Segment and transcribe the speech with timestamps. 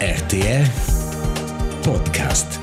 [0.00, 0.68] RTR
[1.82, 2.60] Podcast.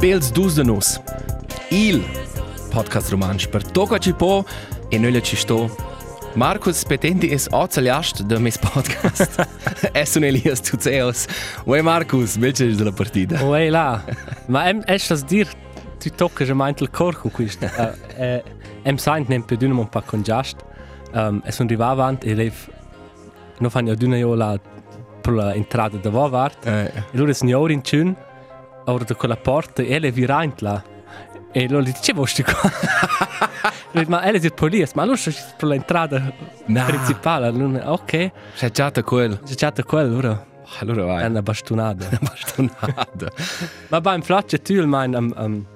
[0.00, 1.00] Bels Duzdanus,
[1.70, 2.02] il
[2.78, 4.44] podcast romanč per toka ci po
[4.88, 5.66] e noi le ci sto.
[6.34, 9.48] Marcus Petendi es oceljast de mes podcast.
[10.02, 11.26] es un Elias Tuceos.
[11.66, 13.42] Uè Marcus, belce della partita.
[13.42, 14.04] Uè là,
[14.46, 15.48] ma em es dir,
[15.98, 17.66] tu tocca già mai il cor con questo.
[17.66, 18.44] uh, eh,
[18.84, 20.62] em saint nem per un po' con giast.
[21.14, 22.54] Um, es un riva avant e lev
[23.58, 24.56] no fanno d'una io la
[25.20, 26.64] per l'entrata da vovart.
[26.64, 28.14] Eh, E loro es gnori in cun,
[28.84, 30.96] ora da quella porta e le virant là.
[31.52, 32.70] E gli dicevo sti qua.
[34.06, 35.18] ma elle è police, ma allora
[35.56, 36.32] per l'entrata
[36.66, 36.84] No.
[36.84, 37.46] principale.
[37.46, 39.40] Allora, ok, c'è già quel.
[39.40, 40.46] c'è già quello, allora
[40.80, 41.26] Allora è vai.
[41.26, 42.08] una bastonata.
[42.20, 43.32] Bastonada.
[43.88, 45.66] Ma beim Flatsche tu mein am am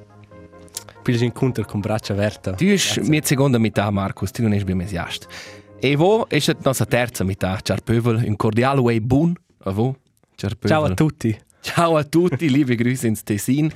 [1.03, 2.53] Pil incontro con braccia aperta.
[2.53, 5.27] Tu es mia seconda metà, Marcus, tu non es ben mesiast.
[5.81, 9.34] E vo es et nostra terza metà, char pövel, un cordiale way bun.
[9.64, 9.97] A vo?
[10.36, 11.36] Ciao a tutti.
[11.61, 13.73] Ciao a tutti, liebe Grüße ins Tessin.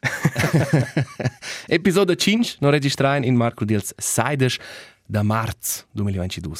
[1.66, 4.58] Episodio 5, non registrain in Marco Diels Seides
[5.04, 6.56] da Marz 2022.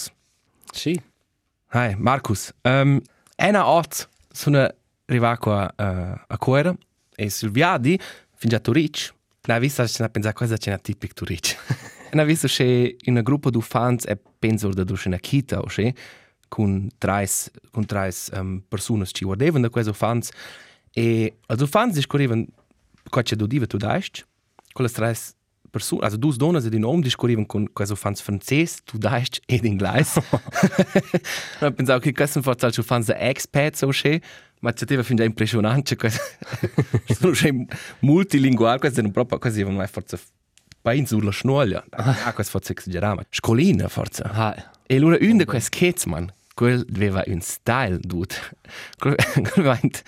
[0.72, 1.00] Sì.
[1.72, 2.52] Hi, Marcus.
[2.62, 3.00] Um,
[3.36, 4.68] ena ot sono
[5.06, 6.76] arrivato a, uh, a Coera
[7.14, 7.98] e sul viadi,
[8.34, 9.14] fin già Turic,
[9.46, 11.56] na vista che na pensa cosa c'è na tipic Turic.
[12.12, 15.66] na visto che in un gruppo di fans e penso da durch una kita o
[15.66, 15.94] che
[16.48, 20.30] con trais con trais um, persone ci guardavano da questi fans
[20.92, 22.46] e also fans discorrevano
[23.08, 24.26] qua c'è do diva tu daist
[24.72, 25.34] con le trais
[25.70, 30.22] persone also dus donne di nome discorrevano con questi fans francese tu daist ed inglese
[31.60, 34.20] Ma pensavo che questo forse al fans da expats o che
[34.60, 36.20] ma c'è teva fin già impressionante questo
[37.06, 37.66] sono che
[38.00, 40.18] multilinguale questo non proprio così ma è forse
[40.80, 45.76] pain sulla schnoglia ah questo forse esagerama scolina forse Ah, e allora un di questi
[45.76, 48.34] kids man quel aveva un style dude
[48.98, 49.16] quel
[49.56, 50.02] meint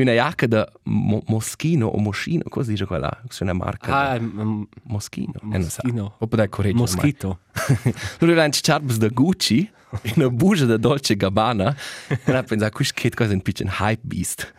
[0.00, 4.66] una jacca da mo moschino o moschino cosa dice quella è una marca ah, um,
[4.84, 5.58] moschino eh.
[5.58, 6.14] Moschino.
[6.18, 7.40] o può correggere Moschito.
[8.20, 9.70] Lui lancia charbs da Gucci
[10.02, 11.74] in una bugia da Dolce Gabbana
[12.08, 14.52] e ha pensato questo kid cosa è un piccolo hype beast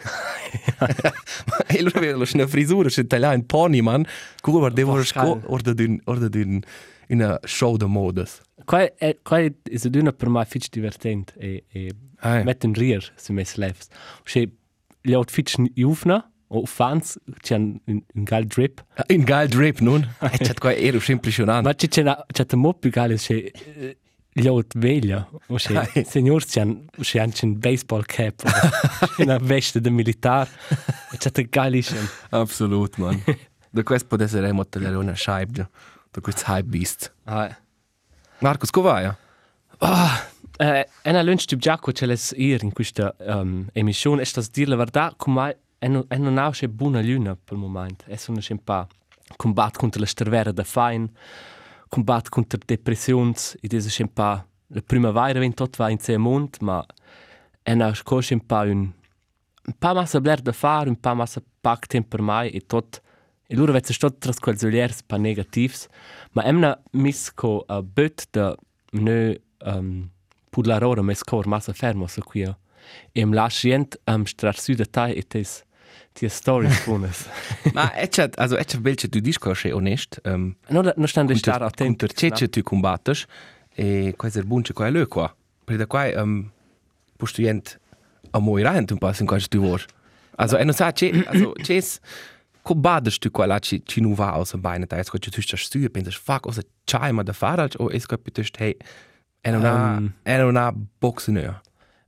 [1.67, 4.03] e lui aveva una frisura c'è tagliato un pony man
[4.41, 5.41] come guardava ora Pascal.
[5.45, 6.59] orda di orda di
[7.09, 11.63] una show da modas Qua è qua è è una per me fitch divertente e
[11.69, 13.87] e Ah, met un rier se mes levs.
[15.09, 18.83] Che gli out fitch jufna o fans c'è un un gal drip.
[19.09, 20.07] un geil drip nun?
[20.19, 23.51] E c'è qua ero impressionante Ma c'è c'è una- c'è un mo più gal che
[24.31, 29.37] gli out veglia o che signor c'è un c'è anche un baseball cap o una
[29.37, 30.47] veste da militar.
[31.11, 32.07] E c'è un galischen.
[32.29, 33.21] absolut man.
[33.71, 35.69] Da questo può essere mo tagliare una scheibe
[36.11, 37.55] da questo hype beast Ah,
[38.39, 39.11] Marcus come vai
[39.81, 40.25] Ah,
[40.59, 44.75] eh, ena lunch tu giaco ce les ir in questa um, emissione, das dir la
[44.75, 48.05] verità, come non è non ha buona luna per il momento.
[48.05, 48.85] È sono pa
[49.37, 51.09] combat contro la stervera da fine,
[51.87, 56.85] combat contro depressioni, ed è pa la primavera wenn tot va in se mond, ma
[57.63, 58.91] è una cosa un pa un
[59.69, 63.01] un pa massa bler da fare, un pa massa pac tempo per mai e tot
[63.47, 65.87] e loro vezza stot tras quels oliers pa negativs,
[66.33, 68.55] ma emna mis co a böt da
[68.91, 70.09] ne um,
[70.51, 72.55] pudlar ora mes cor massa fermo so qui e
[73.21, 75.63] im lascient am strar süda tai et es
[76.13, 77.27] tie stories buonas.
[77.73, 81.29] ma e c'è also e c'è belce tu disco che onest um, non non stand
[81.29, 81.89] Unter, star attent.
[81.89, 83.25] unter cece tu combattes
[83.75, 85.33] e questo è bunce qua è lui qua
[85.65, 86.51] per da qua um,
[87.15, 87.79] posto jent
[88.31, 89.83] a moi rent un passo in questo tu vuoi
[90.35, 91.81] also e non sa ce also ce
[92.61, 95.89] combattes tu qua la ci ci nu va aus beine da ist tu sta stu
[95.89, 98.75] pensas fuck cosa c'hai ma da fare o es capito hey
[99.41, 100.13] e non ha Um.
[100.23, 101.61] e boxeneur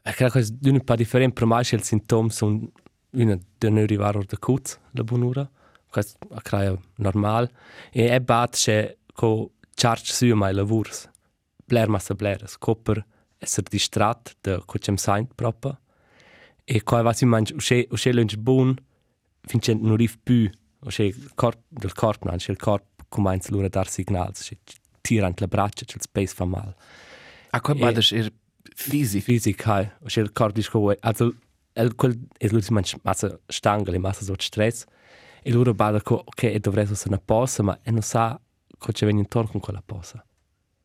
[0.04, 2.72] Ich creo che è un po' differente per me, il sintomo sono
[3.12, 5.50] una di non arrivare da cuz, la buonura.
[5.88, 7.52] Questo è credo normal.
[7.92, 11.08] E è bat che co charge su mai lavors.
[11.66, 13.06] Bler massa bler, scopper
[13.38, 15.80] essere distrat da co c'è saint proprio.
[16.64, 18.76] E qua va si mangi, usce usce lunch buon,
[19.42, 20.50] finché non riv più,
[20.80, 25.48] usce il corpo del corpo, non il corpo comincia a dar signali, che tirant le
[25.48, 26.74] braccia, che il space fa mal.
[27.52, 28.32] A qua E- badas er
[28.76, 29.90] fisic Fisic, hai.
[30.02, 31.34] O kar diš, ko also
[31.76, 34.86] el quel è lui manch massa stangoli, massa so stress.
[35.44, 38.40] E loro bada ko, ok, e dovrei essere una pausa, ma e non sa
[38.78, 40.24] co ci viene intorno con quella posa.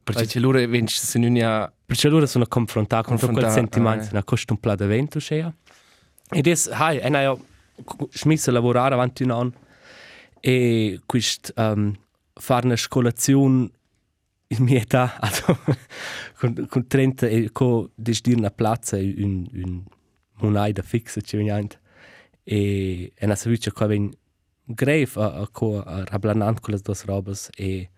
[0.03, 4.09] Perché c'è loro vince se non ha Perché loro sono confrontati con quel sentimento, eh.
[4.11, 5.49] una costa un plato d'evento, cioè.
[6.31, 9.53] E adesso, hai, e io ho smesso a lavorare avanti un anno
[10.41, 11.95] e questo, um,
[12.35, 13.71] fare una scolazione
[14.49, 15.59] in mia età, also,
[16.39, 19.85] con, con 30 e con desdir una piazza e un, un
[20.41, 21.81] moneta fixa, ci niente.
[22.45, 24.11] E è una servizio che viene
[24.65, 27.91] grave a, a, a, a rablanant con le due robe e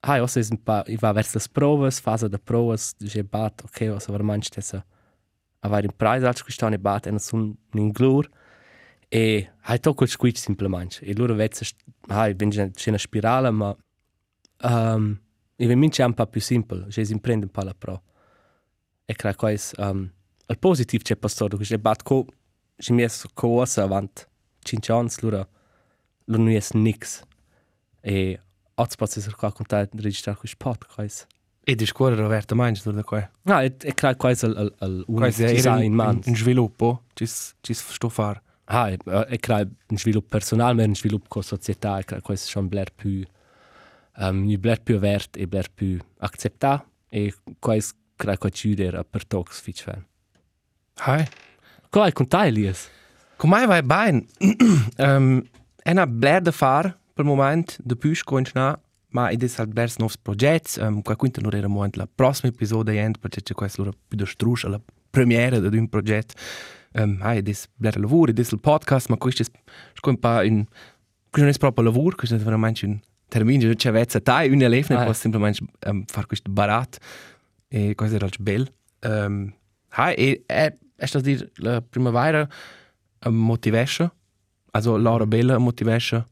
[0.00, 4.12] also ist ein paar, ich war verso Phase der Proves, ich habe bat, okay, also
[4.12, 4.80] war manch das
[5.60, 8.26] aber im Preis als gestanden ich bat en sun in glur
[9.10, 11.64] e hai to quel squitch simplemente e loro vezza
[12.08, 13.76] hai bin c'è una spirale ma
[14.62, 15.18] um,
[15.58, 18.02] e ben mince un po' più simple, je si prende un po' la pro
[19.04, 20.10] e crea quais um,
[20.46, 22.26] il positiv c'è pastore che je bat co
[22.76, 24.28] je mi es cosa avant
[24.64, 25.10] 5 anni
[26.24, 27.22] lo nu es nix
[28.02, 28.38] e
[28.76, 31.26] Hotspot ist auch contato di registrare questo podcast.
[31.68, 33.28] e di scuola Roberto Mainz da qua.
[33.42, 36.20] No, e, e credo quasi al, al, al Quasi unico era in un, man.
[36.24, 37.26] un sviluppo, ci
[37.60, 38.40] ci sto far.
[38.64, 42.22] Ah, e, e credo un sviluppo personale, ma un sviluppo con la società, e credo
[42.22, 43.22] questo è un bler più,
[44.18, 48.98] um, un bler più aperto e bler più accettato, e questo credo che ci aiuta
[48.98, 50.04] a per talks fitch fan.
[50.96, 51.26] Hai.
[51.88, 52.90] Come con te, Elias?
[53.36, 54.26] Come vai bene?
[54.98, 55.42] um,
[55.82, 58.78] è una bler da far per il momento, da più scontna,
[59.10, 62.52] ma ed è halt blers novs progetti, um, qua quinta non era momento la prossima
[62.52, 64.80] episodio end, perché c'è questo loro più da struscia, la
[65.10, 66.34] premiera di un progetto.
[66.92, 69.46] Um, hai, ed è bler lavoro, ed è il podcast, ma questo è
[70.08, 70.64] un po' un...
[71.30, 72.98] Questo non è proprio lavoro, questo è veramente un
[73.28, 75.04] termine, non c'è vezza tai, un elef, ne Ah.
[75.04, 76.98] posso semplicemente um, fare questo barat,
[77.68, 78.66] e questo era bello.
[79.04, 79.52] Um,
[79.90, 82.48] hai, e è, è stato dire, la primavera
[83.26, 84.10] um, motivation,
[84.72, 86.24] also Laura Bella motivation,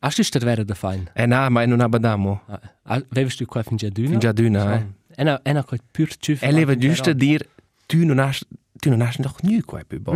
[0.00, 1.08] Hast du das wäre der Fein?
[1.14, 2.42] Eh no, ma non abbiamo.
[2.82, 4.10] Ah, Wevest du qua fin già d'una?
[4.10, 4.86] Fin già d'una, eh.
[5.16, 6.42] Ena, ena quel pur tschüff.
[6.42, 7.48] E leva giusto a dire,
[7.86, 8.34] tu non hai,
[8.78, 10.14] tu non hai noch nie qua più bon.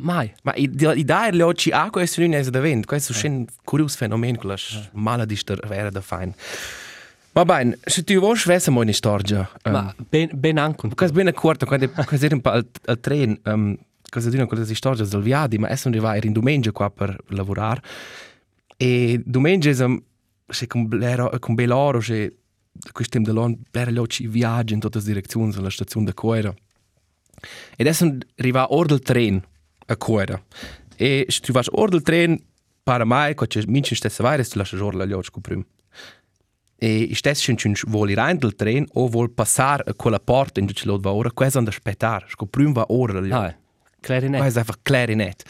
[0.00, 0.32] Mai.
[0.42, 3.46] Ma i, di, dai le oggi a questo non è da vent, questo è un
[3.64, 4.56] curioso fenomeno, quello
[4.92, 6.34] mala di star vera da fine.
[7.32, 9.48] Va bene, se tu vuoi svesse mo in storia.
[9.64, 13.38] Ma ben, ben anche Questo bene corto, quando questo era un po' al, al tren,
[13.44, 13.76] um,
[14.08, 17.82] cosa dire quelle storie del viadi, ma adesso arriva in domenica qua per lavorare.
[18.76, 20.00] E domenica è um,
[20.46, 22.36] se con blero, con beloro, se
[22.92, 26.50] questo tempo dell'anno, blero gli occhi viaggi in tutte le direzioni sulla stazione da Coera.
[26.50, 29.42] E adesso arriva ora del tren
[29.88, 30.42] a Coera.
[30.96, 32.38] E se tu vai ora del tren,
[32.82, 35.64] para mai, quando c'è minci stessa vai, tu lasci ora gli occhi prima.
[36.80, 40.66] E stesso c'è un vuole rein del tren o vuole passare a quella porta in
[40.66, 43.32] cui lo va ora, questo è da aspettare, sco prima va ora gli occhi.
[43.32, 43.58] Ah,
[44.00, 44.40] clarinet.
[44.40, 45.42] Questo è einfach clarinet.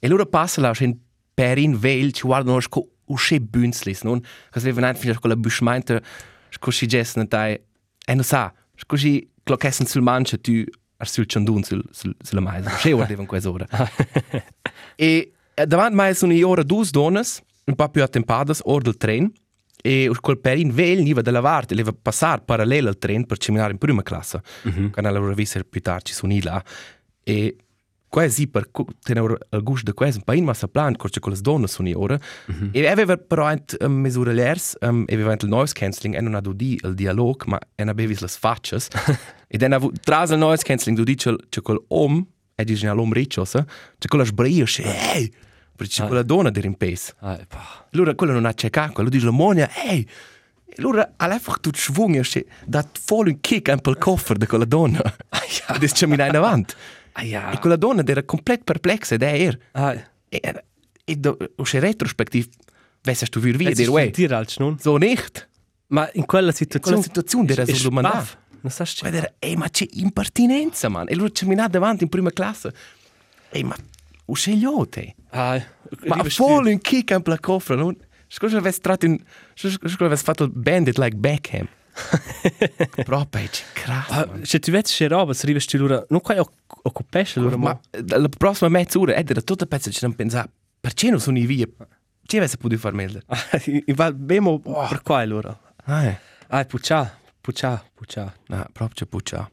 [0.00, 0.98] E loro passano là, in
[1.34, 4.20] perin veil, ci guardano sco usce bünzlis, non?
[4.50, 6.02] Cosa le venant fino a quella buschmeinte,
[6.50, 7.54] sco si gessen dai,
[8.04, 10.64] e non sa, sco si clocchessen sul manche tu
[11.02, 12.70] ar sul ciandun sul, sul, sulla maisa.
[12.78, 13.66] Sce ora devono questa ora.
[14.96, 17.22] e eh, davanti mai sono ora due donne,
[17.64, 19.30] un po' più attempadas, ora del tren,
[19.84, 23.78] e quel perin veil niva della varte, leva passare parallelo al tren per camminare in
[23.78, 24.40] prima classe.
[24.68, 24.90] Mm -hmm.
[24.90, 26.62] Quando allora visse più tardi sono là.
[27.24, 27.56] E
[28.12, 28.68] quasi per
[29.02, 32.18] tenere di questo, un po' in massa plan, corce con le donne sono ora.
[32.52, 32.68] Mm -hmm.
[32.72, 36.34] E aveva però anche um, misure lers, um, aveva anche il noise cancelling, e non
[36.34, 38.76] ha di il dialogo, ma e non aveva le facce.
[39.48, 42.22] e dan tras il noise cancelling, dici c'è quel om,
[42.54, 45.32] e dici all'om riccio, c'è quella sbria, ehi!
[45.74, 47.14] Perché c'è quella donna di rimpes.
[47.20, 47.88] Ah, pah.
[47.92, 50.06] Allora quello non ha cercato, quello dice la monia, ehi!
[50.66, 54.36] E allora ha einfach tutto schwung, e dà voll un kick un po' il coffer
[54.36, 55.00] di quella donna.
[55.52, 56.74] E adesso camminare in avanti.
[57.12, 57.50] Ah, ja.
[57.52, 59.58] E quella donna era complet perplexa ed er.
[59.72, 59.94] Ah,
[60.28, 60.40] E,
[61.04, 61.78] e do, usce
[63.72, 64.78] es dir, ist wey, dir als nun.
[64.78, 65.46] so nicht.
[65.88, 66.96] Ma in quella situazione...
[66.96, 68.10] quella situazione era Ist- so ist domandà.
[68.12, 68.36] baff.
[68.62, 69.06] Non sa c'è.
[69.08, 71.06] Ed era, ehi, ma c'è impertinenza, man.
[71.08, 72.72] E lui camminava davanti in prima classe.
[73.50, 73.76] Ehi, ma
[74.26, 75.14] usce gli ote.
[75.30, 75.60] Ah,
[76.06, 77.94] Ma voll un kick un po' il coffer, non?
[78.28, 79.18] Scusa, avessi tratto un...
[79.54, 79.76] Scusa,
[80.06, 81.66] avessi fatto bandit like Beckham.
[83.04, 84.44] Proprio, c'è crasso, Ah, man.
[84.44, 86.36] se tu vedi c'è roba, se arrivi lura, non qua
[86.84, 90.48] occupesce lura, Ma la prossima mezz'ora era tutta pezza che non pensava,
[90.80, 91.66] perché non sono i via?
[92.24, 93.20] Ci avessi potuto far meglio?
[93.66, 95.58] I va bemo per qua lura.
[95.84, 96.18] Ah, eh.
[96.48, 98.32] Ah, puccia, puccia, puccia.
[98.46, 99.50] No, proprio puccia.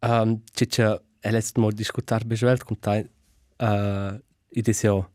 [0.00, 3.10] Um, c'è c'è, è l'est mo discutar besuelt con te,
[3.58, 4.18] uh,
[4.50, 5.10] i desio,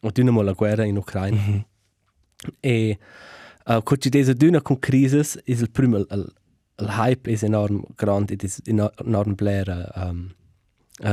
[0.00, 1.36] o dünamo la guerra in Ucraina.
[1.40, 1.64] Mhm.
[2.60, 2.98] E
[3.66, 6.32] uh, con ci desa dünna con crisis, is il primo, il, il,
[6.78, 10.34] il hype is enorm grande, is enorm blera um,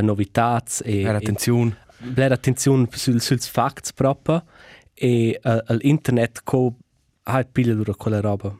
[0.02, 1.02] novitats e...
[1.02, 1.78] Era e- attenzione.
[2.02, 4.44] bler attenzione sul, suls facts proprio
[4.94, 6.76] e uh, l'internet co
[7.24, 8.58] hai piglia dura quella roba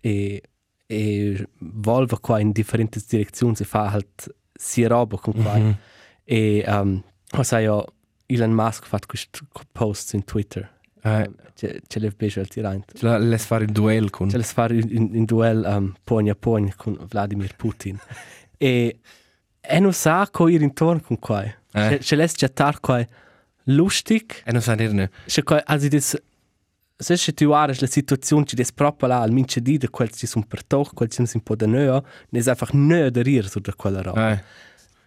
[0.00, 0.42] e,
[0.86, 5.56] e volva qua in differenti direzioni e fa halt sia roba con qua.
[5.56, 5.78] Mhm.
[6.24, 7.84] E um, cosa io
[8.26, 10.71] Elon Musk fatto questo post in Twitter.
[11.04, 12.94] Eh, Ce, ce l'ho beso al tirante.
[13.00, 14.28] la- les fare il duel con...
[14.30, 17.98] Ce l'ho fare in, in duel um, pogno a pogno con Vladimir Putin.
[18.58, 18.98] e
[19.64, 21.42] e non sa co ir intorno con qua.
[21.44, 21.52] Eh.
[21.72, 23.04] Ce, ce l'ho chattar qua
[23.64, 24.42] lustig.
[24.44, 25.10] E non sa dire ne.
[25.26, 26.16] Se qua, also das,
[26.98, 30.10] se se tu ares la situazione ci des proprio là al mince di de quel
[30.10, 33.10] ci sono per toch, quel ci sono un po' da neo, ne è einfach neo
[33.10, 34.32] da rir su da quella roba.
[34.32, 34.42] Eh.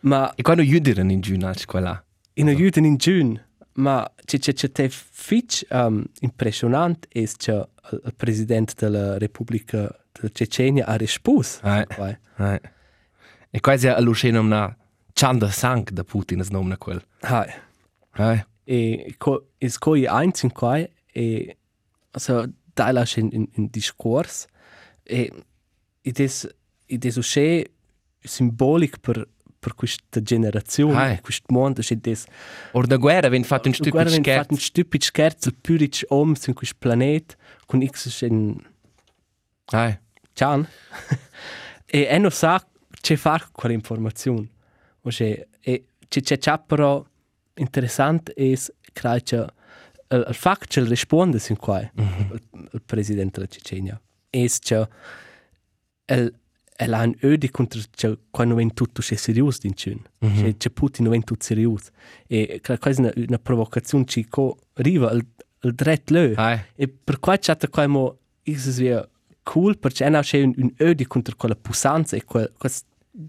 [0.02, 2.02] Ma E quando jüdiren in giù nasce quella.
[2.38, 3.40] in aiuto in giun,
[3.76, 9.90] ma c'è c'è c'è te fitch um, impressionant è che il, il presidente della Repubblica
[10.12, 11.66] della Cecenia ha risposto.
[11.68, 11.86] Eh.
[11.98, 12.18] Vai.
[12.38, 12.62] Eh.
[13.50, 14.76] E quasi a luscenum na
[15.14, 17.02] Chanda Sank da Putin es nom na quel.
[17.22, 17.54] Hai.
[18.18, 18.46] Eh.
[18.66, 21.58] E co, is coi eins in quai e
[22.12, 24.48] also da la in in, in discours
[25.04, 25.32] e
[26.02, 26.48] it is
[26.88, 27.72] it is usce
[28.24, 29.28] symbolic per
[29.66, 31.22] per questa generazione, Hai.
[31.22, 32.24] questo mondo, c'è des
[32.74, 34.68] Or da guerra vien fatto un Guarda, stupid wenn fatto un scherz.
[34.70, 38.56] stupid scherzo, il puric om su questo pianeta, con X in
[39.72, 40.00] Eh.
[40.34, 40.68] Chan.
[41.88, 42.64] e e non sa
[43.02, 44.48] che fare con quella informazione.
[45.02, 47.04] O c'è, e c'è c'è c'è però
[47.56, 49.38] interessante è che c'è
[50.10, 52.42] il, il fatto che risponde sin qua, il,
[52.72, 54.88] il presidente della Cecenia, è che
[56.06, 56.32] el
[56.78, 60.02] el ha un ödi contro che quando ven tutto c'è serioso din cun.
[60.20, 61.92] C'è c'è Putin ven tutto serioso.
[62.28, 65.26] E che quasi una, una provocazione ci co riva il,
[65.62, 66.34] il dret lö.
[66.38, 66.66] Eh.
[66.76, 69.08] E per qua c'è qua mo is via
[69.44, 72.72] cool perché è nasce un, un ödi contro quella pussanza e quel quel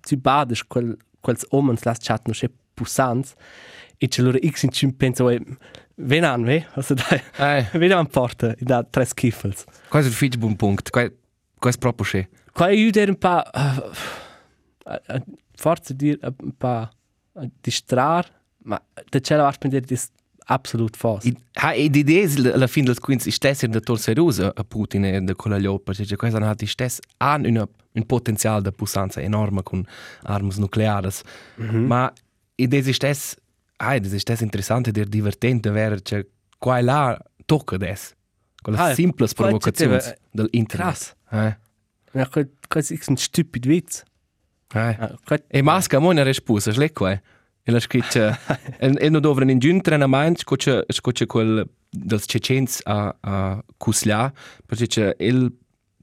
[0.02, 3.34] si bades quel quels omens las chat no c'è pussanza
[3.96, 5.40] e c'è loro x in cun penso e
[5.96, 7.04] ven an ve also da
[7.72, 10.90] vediamo in porta da tre skiffels Quasi il fitch buon punkt.
[10.90, 12.28] Quasi proprio sche.
[12.56, 15.20] Qua io der un pa uh,
[15.56, 16.88] forza dir un pa
[17.62, 18.24] distrar
[18.64, 18.78] ma
[19.10, 20.08] da c'è la var spendere dis
[20.48, 24.52] absolut fast I- Ha ed idee alla fin del quins istes in der tor serusa
[24.54, 28.70] a Putin e de quella liopa, cioè quasi hat istes an una un potenzial da
[28.70, 29.84] pussanza enorme con
[30.24, 31.22] armas nucleares.
[31.56, 32.12] Ma
[32.56, 33.36] idee istes
[33.78, 36.24] Ah, das ist das Interessante, der divertente wäre, cioè
[36.58, 38.14] qua e là tocca des.
[38.62, 39.98] Quelle Ah, simples provocazioni
[40.32, 40.86] del internet.
[40.86, 41.56] krass Eh,
[42.16, 43.66] ja qua quasi ist ein stupid
[44.68, 47.12] qua E masca mo ne risposta, sle qua.
[47.62, 48.18] E la scritto
[48.78, 54.32] e e no dovran in giun trenament scoce scoce quel dels cecens a a Kuslia,
[54.66, 55.52] perché c'è il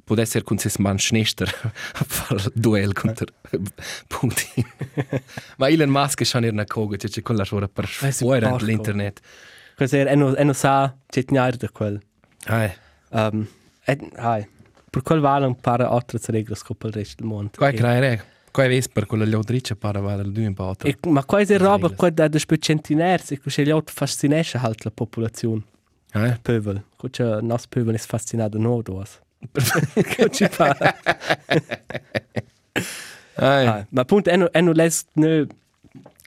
[0.04, 1.48] può essere con ses man schnester
[1.94, 3.28] a far duel contro
[4.08, 4.66] Putin.
[5.58, 9.22] Ma Elon Musk è schon una coga, c'è quella sora per Eh, sì, fuori l'internet.
[9.78, 12.02] er eno eno sa c'è gnar da quel
[12.48, 12.76] Eh,
[13.12, 13.48] um
[13.86, 14.46] et hai
[14.94, 18.26] per quel vale un paar altre regole scopel il resto del mondo qua E- creare.
[18.52, 20.76] Qua è per quella leodrice para vale il due un po'.
[20.84, 21.96] E, ma quasi roba regole.
[21.96, 25.64] qua da da spe centiners e così gli altri fascinesce halt la popolazione
[26.12, 26.38] Eh.
[26.40, 29.20] pöbel così nos pöbel è fascinato no dos
[30.16, 30.78] così fa
[33.36, 33.66] Eh.
[33.66, 35.48] Ah, ma appunto eno eno les ne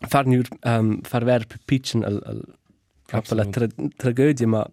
[0.09, 2.43] far nur um, far ver per pitchen al al
[3.07, 4.67] per la tra, tragedia ma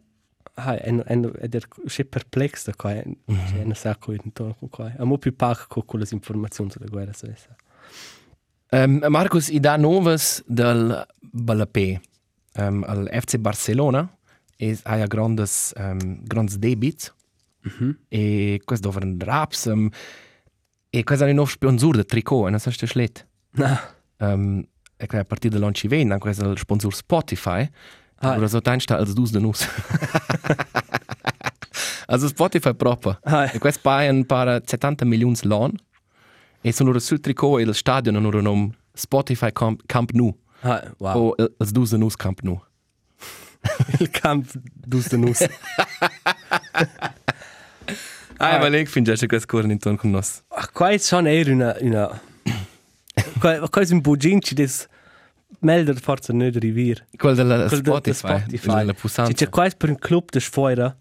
[0.56, 3.62] hai eno eno ed er sche perplex da qua mm -hmm.
[3.62, 7.14] eno sa co intorno con qua amo più pac co con le informazioni sulla guerra
[7.14, 7.56] so essa
[8.74, 12.02] Um, Marcus, i da novas del Balapé.
[12.58, 14.10] Um, al FC Barcelona
[14.58, 17.14] es ha grandes um, grandes debits.
[17.62, 17.96] mm -hmm.
[18.10, 19.90] E questo dovran raps um,
[20.90, 23.28] e questo è un nuovo sponsor de tricot, e non so se schlet.
[23.52, 23.80] na
[24.20, 24.64] Um,
[24.96, 27.70] e a partire dall'anno ci viene, questo è il sponsor Spotify.
[28.24, 28.32] Ah.
[28.32, 28.38] Ah.
[28.38, 29.68] Ora tanto sta als dus de nus.
[32.08, 33.18] also Spotify proprio.
[33.24, 33.52] Ah.
[33.54, 35.74] E questo pagano para 70 milioni l'anno.
[36.62, 40.34] E sono sul tricot e il stadio non ora nom Spotify Camp, Camp Nou.
[40.62, 42.62] ah, wow O il- als dus de nus Camp Nou.
[44.00, 44.46] il camp
[44.88, 45.40] dus de nus
[48.38, 51.76] Ah, ma lei finge che questo corre intorno con ah, qua è schon eher una
[51.82, 52.22] una
[53.40, 54.88] qua qua è un buginci des
[55.60, 58.40] melder forza ne rivir Quel della Quel de- de Spotify.
[58.40, 58.68] Spotify.
[58.76, 59.34] Della Ci pussanza.
[59.34, 60.96] c'è quasi per un club des fuera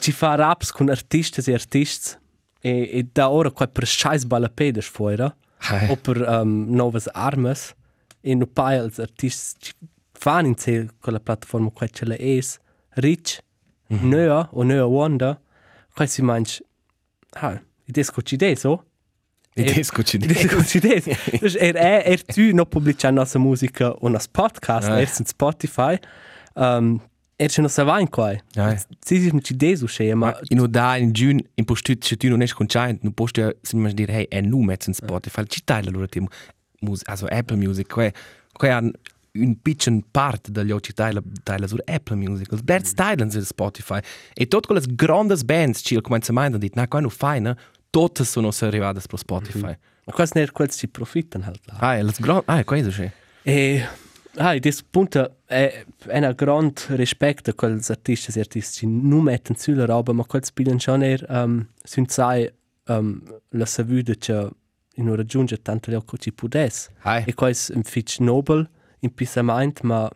[0.00, 2.16] ci fa raps con artisti e artisti
[2.60, 5.90] e, e da ora qua per scheiß balapé des fuera Hai.
[5.90, 7.74] o per um, novas armas
[8.20, 9.72] e no pai als artisti ci
[10.12, 12.58] fan in sé quella piattaforma qua ce la es
[12.94, 13.40] rich
[13.88, 14.08] mm -hmm.
[14.08, 15.40] nea o nea wanda
[15.94, 16.60] qua si manch
[17.40, 18.84] ha idees co ci idee so
[19.54, 21.02] I disco ci Idees co ci idee
[21.40, 25.00] dus er er er tu no publica nossa musica o nos podcast Ah.
[25.00, 25.98] er sind Spotify
[26.54, 27.00] um,
[27.38, 28.32] er c'è non sa va in qua.
[29.04, 32.28] Si si ci desu che ma Ma in da in giun in postut se tu
[32.28, 35.44] non es conscient, nu post ja sin man dir hey, en nu met in Spotify,
[35.48, 36.28] ci taglia loro tim
[36.80, 38.12] music, also Apple Music, que
[38.58, 38.92] que han
[39.34, 42.52] un pitchen part degli occhi taglia taglia sur Apple Music.
[42.52, 44.00] Els Bert taglia sur Spotify.
[44.34, 47.10] E tot quelle grandes bands ci al comencement dit, na quando
[47.92, 49.76] fine, totes sono arrivadas pro Spotify.
[50.04, 51.60] ma quasi ner quels ci profitan halt.
[51.78, 53.12] Ah, les grand, ah, questo c'è.
[53.44, 53.86] E
[54.36, 59.22] ah, des punto è è una grand rispetto a quels artisti e artisti ci non
[59.22, 62.50] mettono sulla roba, ma quels spielen schon er um, sun sai
[62.88, 64.48] um, la savuda che
[64.96, 66.90] in ora raggiunge tanto le occhi pudes.
[67.02, 67.22] Hai.
[67.26, 68.68] E quais un fitch nobel
[69.00, 70.10] in pisament, ma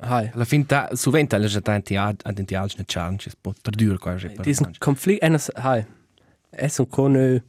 [0.00, 0.30] hai.
[0.34, 4.28] Alla fin ta sovente alle ad ad altre challenges, po per dur quasi.
[4.28, 5.84] per- Diesen Konflikt, eines, hai.
[6.52, 7.40] Es un konu,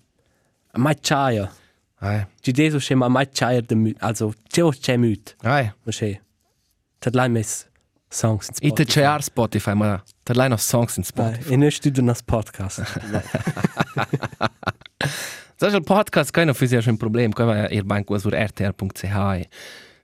[0.77, 1.51] mai chaia.
[1.99, 2.25] Hai.
[2.41, 5.71] Ci desu che ma mai chaia de mut, also, c'è c'è mut, Hai.
[5.83, 6.21] ma che.
[6.99, 7.67] Tad lai mes
[8.09, 11.33] songs in Ite c'è Spotify, ma der line of songs in Spotify.
[11.33, 11.53] Spotify.
[11.53, 12.81] E noi studiamo nas podcast.
[15.57, 19.47] Das ist ein Podcast, keiner für sich ein Problem, kann man ihr Bank sur rtr.ch.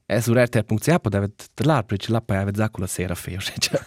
[0.08, 3.40] E sur rtr.ch pot aver der lar, perché la poi aver zacco la sera feo,
[3.40, 3.80] cioè.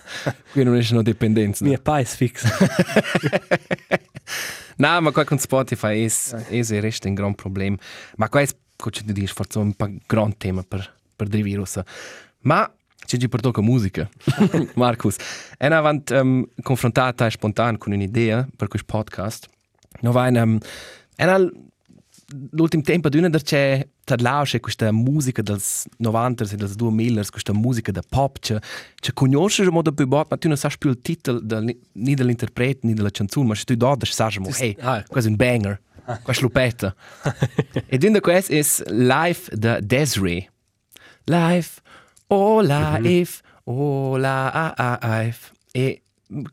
[0.52, 1.64] Qui non è no dipendenza.
[1.64, 2.44] Mia pais fix.
[4.76, 6.10] No, ma qua con Spotify è
[6.48, 7.76] è è resta un gran problem.
[8.16, 11.80] Ma qua è cosa ti dici, forse un po' gran tema per per dei virus.
[12.40, 12.70] Ma
[13.04, 14.08] ci ci porto con musica.
[14.74, 15.16] Marcus,
[15.58, 19.48] e avant um, confrontata spontan con un'idea per questo podcast.
[20.00, 20.58] No va in um,
[21.16, 21.24] e
[22.50, 27.52] l'ultimo tempo d'una der c'è tadlao c'è questa musica dels 90 e dels 2000 questa
[27.52, 28.58] musica da pop c'è
[28.94, 32.86] c'è conoscere modo più bot ma tu non sai più il titolo del, ni dell'interprete
[32.86, 35.04] ni della canzone ma se tu dodi sai mo hey ah.
[35.06, 35.80] questo è un banger
[36.22, 36.94] questa lupetta.
[37.86, 40.50] E dunque questo è Life da Desiree.
[41.24, 41.80] Life
[42.28, 46.02] oh life oh life e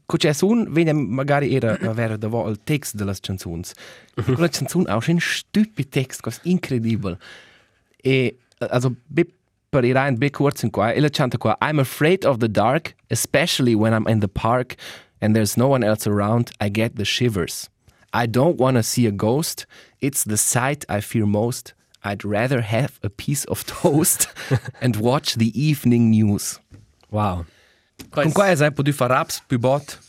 [0.06, 3.64] C'è un, vede magari era avere da vo il text delle canzoni.
[4.14, 7.18] Quella canzone ha un stupido text, cosa incredibile.
[8.02, 8.38] E,
[8.70, 9.26] also, be,
[9.70, 12.96] per ir ein bit kurz in qua, ella canta qua, I'm afraid of the dark,
[13.10, 14.76] especially when I'm in the park
[15.22, 17.70] and there's no one else around, I get the shivers.
[18.14, 19.66] I don't want to see a ghost,
[20.02, 21.74] it's the sight I fear most.
[22.04, 24.28] I'd rather have a piece of toast
[24.82, 26.60] and watch the evening news.
[27.12, 27.46] Wow.
[28.10, 30.00] Con qua è potuto fare raps più bot,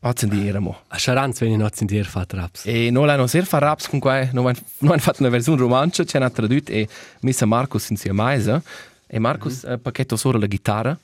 [0.00, 0.76] accendiamo.
[0.88, 2.64] A Charanz wenn ich noch in dir fat raps.
[2.66, 6.18] E non l'hanno ser fare raps con qua, non hanno fatto una versione romancia, c'è
[6.18, 6.88] una traduta e
[7.20, 8.62] messa Marcus insieme a Maisa.
[9.06, 9.80] E Marcus mm -hmm.
[9.80, 10.98] pacchetto solo la chitarra.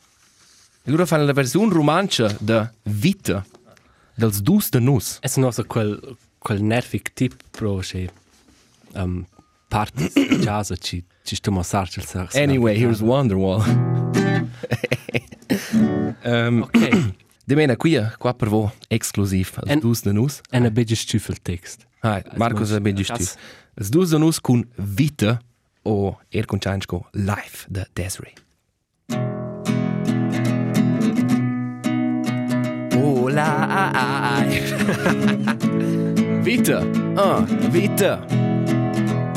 [0.84, 3.44] E loro fanno la versione romancia da Vita,
[4.14, 5.18] dels dus de nus.
[5.20, 8.10] Es no so quel quel nervig tip pro che
[8.94, 9.26] um
[9.68, 12.34] parti jazz ci ci sto mossarci il sax.
[12.34, 14.20] Anyway, here's Wonderwall.
[16.24, 17.14] Um, Okay.
[17.44, 20.40] De mena qui, qua per voi, exclusiv, als En- dus de nus.
[20.50, 21.86] En a bege stüffel text.
[22.00, 23.14] Hai, mens- è ben giusto.
[23.16, 23.36] cas-
[23.74, 25.40] Els dus de nus con Vita
[25.82, 28.32] o er con Chanchko Life da Desiree.
[32.94, 34.44] Oh la
[36.42, 36.82] Vita,
[37.16, 38.24] ah, Vita.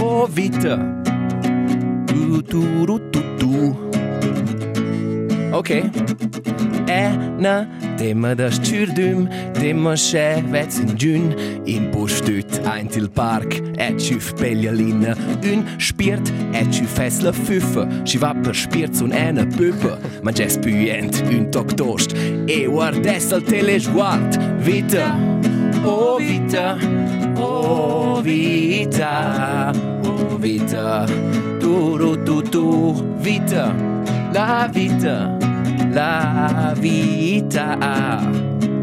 [0.02, 0.78] Oh Vita.
[2.08, 3.76] Tu tu tu tu tu.
[5.56, 5.70] Ok.
[6.88, 11.30] Ena, tema da stürdüm, tema sche vets in giun,
[11.66, 15.16] in postüt ein til park, et schüf peljalina,
[15.48, 19.96] un spiert, et schüf fessla füffe, schi va per spiert un ena püppe,
[20.28, 22.18] ma ges puent, un toctost,
[22.52, 24.36] e guardes al telesguard,
[24.68, 25.08] vita,
[25.88, 26.76] oh vita,
[27.40, 29.72] oh vita,
[30.04, 31.08] oh vita,
[31.64, 32.70] tu tu tu tu,
[33.24, 33.72] vita,
[34.36, 35.45] la vita.
[35.96, 37.78] La vita.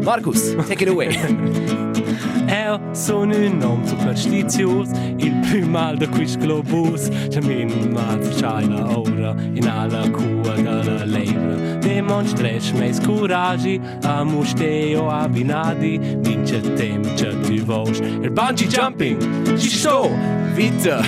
[0.03, 1.09] Marcus, take it away.
[2.49, 8.97] Eu sono un nom superstitius, il più mal da quis globus, c'è min mal china
[8.97, 11.77] ora in alla cua dalla lebra.
[11.77, 17.99] Demonstrech meis curagi, a musteo abinadi, vince tem c'è tu vos.
[17.99, 20.09] Il bungee jumping, ci sto!
[20.55, 21.03] Vita.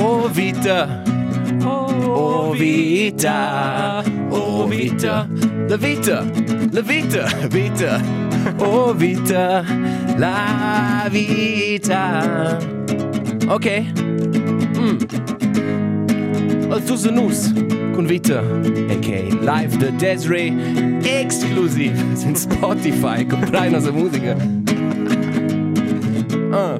[0.00, 1.19] Oh vita.
[1.64, 4.02] Oh vita.
[4.30, 5.28] Oh vita.
[5.68, 6.24] La vita.
[6.72, 7.26] La vita.
[7.48, 8.00] Vita.
[8.58, 9.64] Oh vita.
[10.18, 12.58] La vita.
[13.48, 13.66] Ok.
[14.76, 14.98] Mm.
[16.70, 17.52] Als so nus
[18.00, 18.40] con Vita,
[18.88, 19.28] a.k.a.
[19.42, 20.52] Live the Desiree,
[21.04, 21.92] exclusiv
[22.24, 24.36] in Spotify, comprai nostra musica.
[26.52, 26.78] Ah.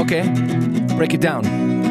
[0.00, 0.22] Okay,
[0.96, 1.81] break it down.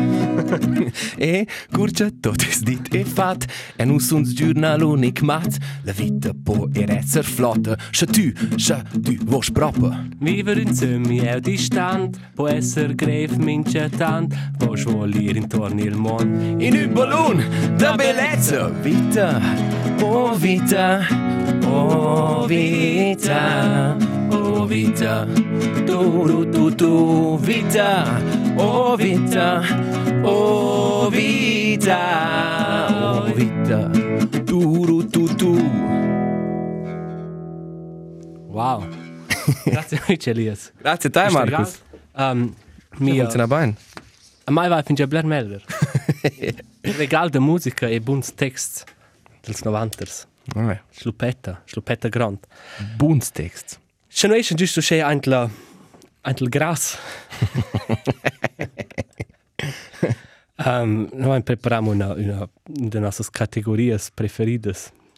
[1.18, 3.46] e curcia tot es dit e fat.
[3.78, 5.58] E nu suns giurnal unic mat.
[5.84, 11.20] La vita po er esser flotta scha tu scha tu vos propa Viver in semi
[11.20, 16.64] è distant, può essere greve mince tant, può svolire intorno il mondo.
[16.64, 18.70] in un ballon da bellezza.
[18.70, 19.40] Vita
[20.02, 21.06] oh vita
[21.66, 25.26] oh vita oh vita
[25.86, 28.22] tu tu tu tu vita
[28.58, 29.62] oh vita
[30.24, 32.00] oh vita
[32.94, 33.90] oh vita
[34.46, 35.54] tu tu tu tu
[38.52, 38.84] Wow.
[39.66, 40.72] Grazie te, Elias.
[40.82, 41.80] grazie a te Marcus
[42.14, 42.54] Um,
[42.98, 43.76] mia, funziona bene
[44.44, 45.64] a mai vai finge Blair Melder.
[46.82, 48.84] Regal de musica e buons text
[49.42, 50.28] dels novanters.
[50.56, 50.82] Vabbè.
[50.90, 52.38] Slupetta, slupetta grand.
[52.98, 53.81] buons text
[54.14, 55.50] Se no esce giusto c'è anche la
[56.22, 56.98] anche il gras.
[60.58, 64.74] um, noi prepariamo una, una de nostre categorie preferite.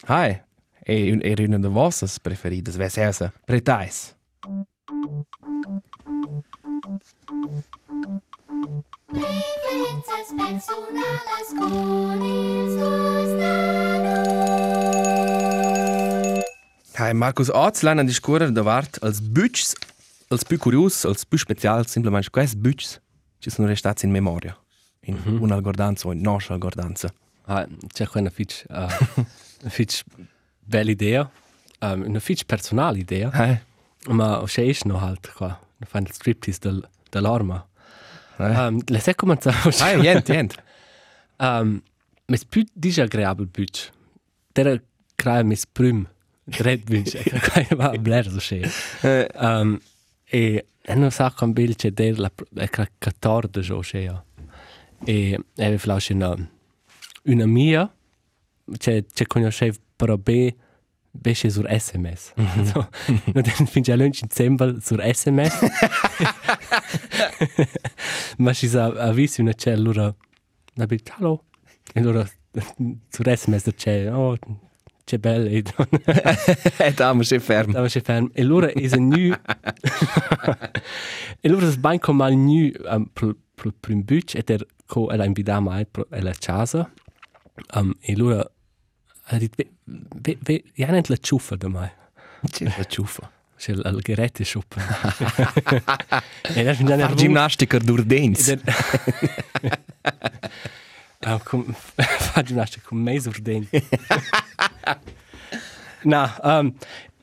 [0.06, 0.40] Hai,
[0.86, 3.34] e era una de vossas preferidas, ves essa?
[3.46, 4.16] Pretais.
[9.08, 13.33] Preferences personales con ils
[17.14, 19.76] dos Hai, Marcus Oz lernen die Scurer da Wart als Bütschs,
[20.30, 23.00] als più curios, als più special, simplemente quais Bütschs,
[23.40, 24.58] ci sono restati in memoria.
[25.02, 25.42] In mm -hmm.
[25.42, 27.14] una algordanza o in nostra algordanza.
[27.46, 28.88] Ah, c'è qua una fitch, uh,
[29.62, 30.04] una fitch
[30.66, 31.30] bella idea,
[31.82, 33.60] um, una fitch personale idea, Hai,
[34.08, 37.68] ma c'è esce no halt qua, una fan il striptease del, dell'arma.
[38.38, 38.68] hai.
[38.68, 39.38] Um, le sai come
[39.80, 40.56] Hai, niente, niente.
[41.38, 41.82] Um,
[42.28, 43.92] mes più disagreabel bütch.
[44.54, 44.82] Der
[45.16, 46.08] crea mes prüm.
[46.46, 47.16] Red bütch.
[47.48, 48.70] Kai va bler so schön.
[49.04, 49.80] Eh, Um,
[50.32, 53.72] e e non sa con bil c'è der la e crea 14
[54.10, 54.24] o.
[55.06, 56.36] E e vielleicht una
[57.26, 57.94] una mia
[58.78, 60.56] c'è c'è conosce però be
[61.12, 62.34] besce sur SMS.
[62.66, 62.90] so,
[63.34, 65.54] no den fin già lunch in dicember sur SMS.
[68.38, 70.14] Ma ci sa avvisi una c'è allora
[70.76, 71.46] na bil hallo.
[71.94, 72.28] E allora
[73.10, 74.38] sur SMS c'è oh
[75.06, 75.64] c'è bello e
[76.78, 77.72] e da ma se ferm.
[77.72, 78.30] da c'è ferm.
[78.34, 79.36] E allora è un nu
[81.42, 85.26] E allora sbain com mal nu um, pro pro prim bütch et er co ela
[85.26, 86.90] invita mai pro ela casa.
[87.76, 88.50] Um, e allora
[89.26, 89.68] ha dit ve
[90.22, 91.92] ve ve ja net la ciuffa da mai.
[92.50, 93.32] C'è la ciuffa.
[93.58, 94.76] C'è il gerette shop.
[96.56, 98.56] e adesso mi Far ginnastica d'urdens.
[101.24, 101.64] Ed è- Ah, com...
[101.74, 103.68] fa ginnastica con mezzo ordine.
[106.04, 106.74] no, um,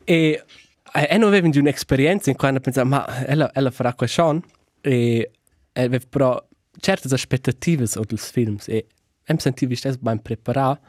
[0.05, 0.45] e,
[0.93, 4.43] e non avevo un'esperienza in cui hanno pensato, ma ella, ella farà questo
[4.81, 5.31] e
[5.73, 6.49] e aveva però
[6.81, 8.87] certe aspettative dei film e
[9.27, 10.81] em sentivo stesso ben preparato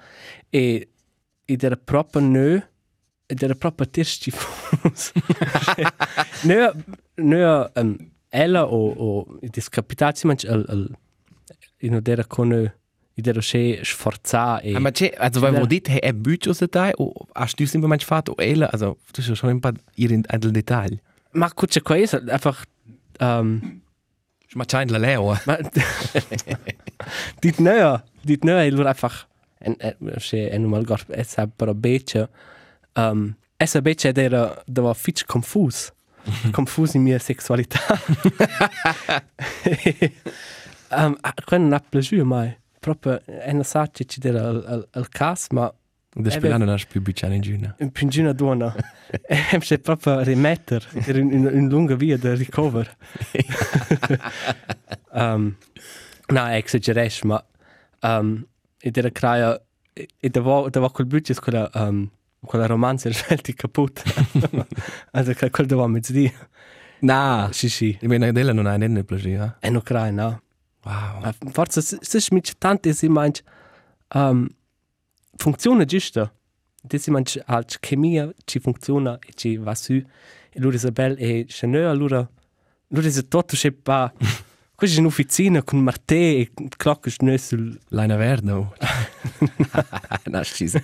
[0.50, 0.90] e
[1.46, 2.64] ed era proprio noi
[3.28, 4.32] ed era proprio tirsti
[6.44, 6.72] noi
[7.16, 10.98] noi um, ella o o discapitati manch al al
[11.82, 12.74] in odera con
[13.16, 16.60] id era che sforza e Ma c'è, also weil wo dit he e bütsch aus
[16.70, 20.12] da o hast du simplemente fatto o ela, also das ist schon ein paar ihr
[20.12, 21.00] in ein Detail.
[21.34, 22.66] ma cuccia questo einfach
[23.20, 23.82] um,
[24.54, 25.38] Ma c'è la leo.
[25.46, 25.58] ma
[27.40, 29.28] dit neuer dit neuer il einfach
[29.60, 29.76] en
[30.20, 32.28] che en mal gar es ha però bece
[32.96, 35.92] um, es a bece era da war fitch confus
[36.52, 37.80] confus in mia sexualità
[40.92, 45.08] um, quello non ha piaciuto mai proprio è una saccia ci era al, al, al
[45.08, 45.72] cas ma
[46.14, 47.76] Da spiegano das più bütsch in giuna.
[47.80, 48.76] in pingina donna
[49.28, 52.88] e c'è proprio rimettere era in, in, in lunga via da recover.
[55.14, 55.58] Um,
[56.28, 57.44] no exageresh ma
[58.02, 58.46] um,
[58.80, 59.62] ed era craia
[59.94, 62.10] e da va col budget quella um,
[62.46, 64.02] quella romanza è scelti caput.
[65.12, 66.32] Also quel quel da va mezzi
[67.02, 67.98] Na, sì sì.
[68.00, 69.58] Ich meine, della non ha niente piacere.
[69.60, 70.42] e no crai no
[70.84, 71.22] Wow.
[71.22, 73.42] Ma forse se se mit tante si manch
[74.16, 74.48] um,
[75.38, 76.32] funziona giusto
[76.84, 81.46] de si manch alt chemia ci funziona e ci va su e lura Isabel e
[81.48, 82.28] cheneur allora
[82.88, 84.12] lura se tutto c'è pa
[84.76, 88.74] questa è un'officina con Marte e clocca noi sul Leina Verno.
[90.26, 90.84] Na, schieße.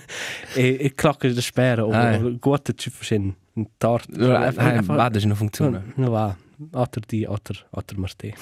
[0.54, 5.10] e, e clocca da spera o Ah, o guarda ci facen un tort Nein, va,
[5.10, 5.98] das ist noch funktioniert.
[5.98, 6.38] no va
[6.72, 8.34] otter di otter otter Marte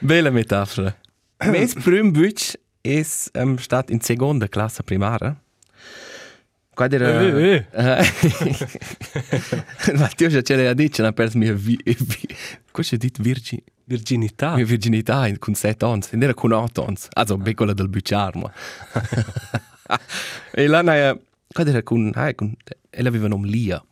[0.00, 0.96] Bella metafora.
[1.44, 5.38] Mes prim bütsch es um, stat in seconda classe primara.
[6.74, 7.20] Quad era...
[7.20, 8.04] Eh, eh.
[9.94, 11.78] Ma ti ho già detto, non ha perso mia vi...
[11.84, 12.28] vi...
[12.70, 13.62] Cosa dit virgi...
[13.84, 14.54] Virginità.
[14.54, 17.54] mia virginità in, con sette anni, non era con otto anni, also ah.
[17.54, 18.50] quella del bucciarmo.
[20.52, 21.18] e là, naia,
[21.52, 22.54] quando era con, ah, con,
[22.88, 23.84] ella aveva un nome Lia,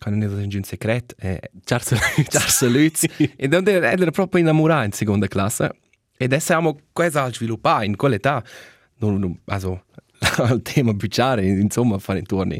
[0.00, 1.94] quando era in un segreto, e Charles
[2.28, 5.70] Charles Lutz, e era proprio innamorata in seconda classe,
[6.16, 8.42] e adesso siamo quasi a sviluppare in quell'età,
[8.98, 9.84] non, non, also,
[10.50, 12.56] il tema bucciare, insomma, fare intorno,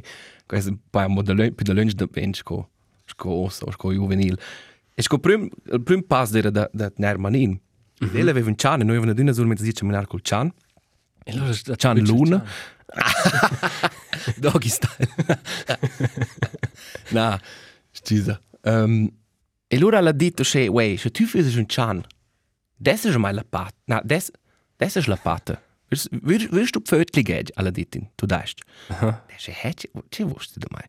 [0.46, 2.66] questo poi un po' più da lunch da bench, con,
[3.22, 4.38] osso, con juvenil.
[4.94, 7.50] E sco prim, il prim pass era da, da Nermanin.
[7.50, 8.16] Mm -hmm.
[8.16, 10.52] Ella aveva un cian, e noi avevamo una solamente dice menar col cian.
[11.24, 12.44] E allora Cian Luna.
[14.36, 15.08] Doggy style.
[17.10, 17.40] Na,
[17.92, 18.40] scusa.
[18.62, 19.10] Um,
[19.68, 22.04] e allora ha detto, che, wey, se tu fai un cian,
[22.76, 23.74] das ist mal la pat.
[23.86, 24.30] Na, das,
[24.76, 25.60] das ist la pat.
[25.90, 28.60] Wirst, du pfötli gehen, alla dittin, tu daist.
[28.88, 29.24] Aha.
[29.28, 29.72] Das ist, hä,
[30.10, 30.84] ce wusste du mai?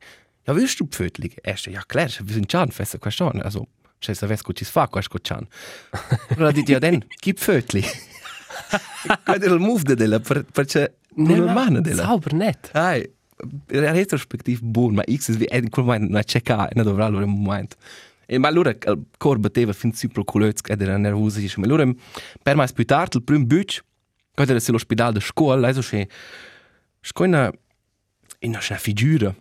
[0.48, 1.32] Ja, wirst du pfötli?
[1.44, 3.42] Erst, ja, klar, wir sind cian, festa question.
[3.42, 3.68] Also,
[4.00, 5.48] se sapessi cosa ci fa, questo cian.
[6.30, 7.84] Allora ha detto, ja, den, chi pfötli?
[9.24, 12.04] Quello era il move della, per, perché non è mano della.
[12.04, 12.70] Sauber net.
[12.74, 13.10] Ai,
[13.68, 16.42] retrospectiv buon, ma X è in quel momento non c'è
[16.74, 17.76] non dovrà allora un momento.
[18.26, 21.86] E ma allora il cor batteva fin super culöz ed era nervoso dice, ma allora
[22.42, 23.84] per me più tardi il primo buc,
[24.34, 26.08] quando era all'ospedale di scuola, adesso c'è
[27.02, 27.52] c'è una
[28.40, 29.36] una una figura,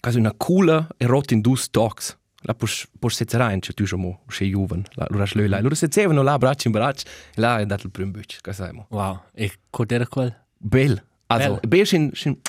[0.00, 2.18] quasi una culla e rotta in due stocks.
[2.44, 5.58] La pus pus sezzare in c'è tu mo, c'è juven, la allora slö la.
[5.58, 8.72] Allora sezzevano là braccio in braccio, e là è dato il primo buc, cosa sai
[8.72, 8.88] mo.
[8.90, 9.22] Wow.
[9.32, 10.41] E cod era quel?
[10.62, 11.02] Bel.
[11.26, 12.40] Also, bel sin sin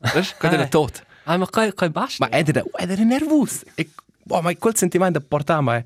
[0.00, 1.02] Weißt du, era tot.
[1.24, 2.24] Ah, ma kai kai basta.
[2.26, 3.64] Ma ed era, ed era nervoso.
[3.76, 3.88] E,
[4.28, 5.82] oh, ma quel sentimento da portare, ma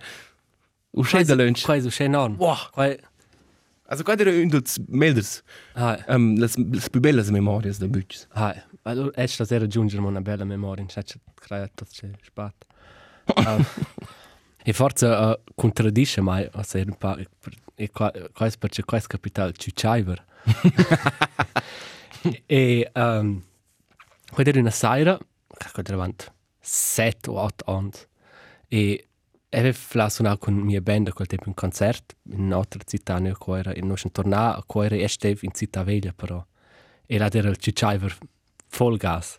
[0.92, 1.59] uscì da lunch.
[1.59, 2.37] So schön enorm.
[2.38, 2.57] Wow.
[2.75, 2.99] Kai
[3.87, 5.42] Also quando era un dels melders,
[5.75, 8.27] Ah, um, les, les più belle memorias da bucs.
[8.33, 8.55] ah.
[8.87, 11.03] Allora, è sta era giungere una bella memoria, in c'è
[11.35, 12.66] crea tutto c'è spat.
[14.62, 17.16] E forse uh, contraddisce mai a se un po'
[17.74, 20.24] e qua qua è perché qua è capital Ciuciver.
[22.46, 23.42] e um,
[24.30, 25.18] quando era una sera,
[25.72, 26.26] quando era avanti
[26.60, 27.90] sette o otto anni,
[28.68, 29.08] e
[29.50, 33.74] avevo suonato con mia band a quel tempo un concerto in un'altra città, nel quale
[33.74, 36.44] e non sono tornato a quale e stavo in città veglia però.
[37.06, 38.16] E là era il Ciuciver
[38.68, 39.38] full gas.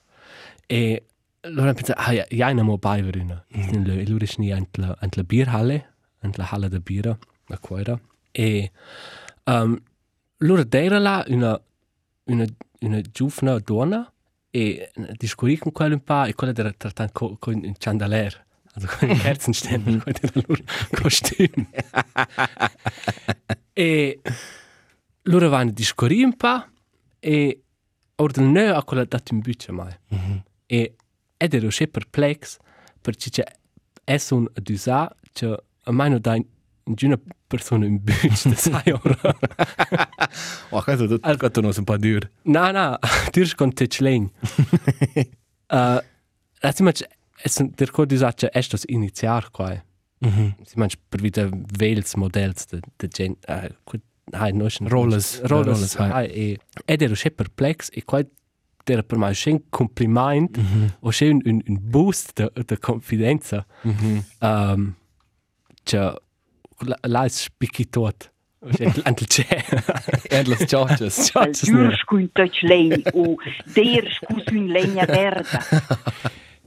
[0.68, 1.06] E
[1.42, 3.44] allora pensavo, ah, ja, ja, non mo beiverina.
[3.58, 3.90] Mm.
[3.90, 7.18] E lui è ant la, ant la bierhalle, ant la halla da birra,
[7.48, 8.00] a quella.
[8.38, 8.72] E
[9.46, 9.82] um,
[10.40, 11.62] allora era là una,
[12.26, 12.46] una,
[12.82, 14.12] una giovane donna
[14.52, 18.44] e discorri con quello un po' e quella era trattata con, con un chandelier.
[18.74, 21.70] Also con un Kerzenständer, con il loro costume.
[23.72, 24.20] e
[25.24, 26.66] loro vanno a discorri un po'
[27.20, 27.62] e
[28.16, 29.98] ordinò a quella dato un buccia mai.
[30.14, 30.42] Mm -hmm.
[30.66, 30.96] E
[31.38, 32.58] ed ero še perplex
[33.02, 33.44] perché c'è
[34.04, 36.22] è un ad usare che a mai non
[36.86, 39.18] dai una persona in buccia da sai ora.
[40.70, 42.30] Oh, questo tutto, Al- questo non è un po' duro.
[42.44, 43.00] Na, na,
[43.32, 44.30] dirš kon te člen.
[45.72, 46.02] uh,
[46.62, 47.08] recimo, če
[47.50, 49.82] sem tako dizal, če eštos iniciar, kaj.
[50.20, 50.68] Mm -hmm.
[50.68, 53.36] Si manj prvite vels models, de, de gen,
[54.34, 54.88] hai, nošen.
[54.88, 56.26] Rollers, Rollers, rollers, hai.
[56.26, 58.26] E, ed ero še perplex, e kaj,
[58.90, 60.90] era per me še un compliment, mm -hmm.
[61.02, 63.66] o še un, un, boost de, de confidenza.
[63.84, 64.24] Mm -hmm.
[64.42, 64.96] Um,
[65.84, 66.14] če,
[66.80, 68.32] la, la è spicchitot.
[69.04, 69.64] Antel c'è.
[70.30, 71.32] Endless charges.
[71.70, 73.36] Durs cun touch lein o
[73.74, 75.62] ders cus un legna verda.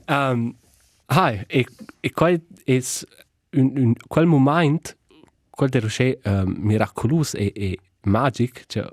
[0.07, 0.55] Um,
[1.07, 1.65] hai, e,
[1.99, 2.81] e quel è
[3.51, 4.97] un, un, quel moment,
[5.49, 8.87] quel del rocher um, miracolous e, e magic, cioè,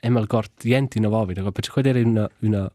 [0.00, 2.72] è mal gort niente in avovina, perché quella era una, una,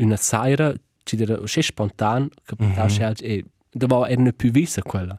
[0.00, 3.22] una sera, ci era rocher spontan, che portava mm -hmm.
[3.22, 5.18] e dove era non più vista quella.